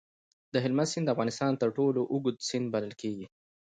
[0.53, 3.25] د هلمند سیند د افغانستان تر ټولو اوږد سیند بلل کېږي.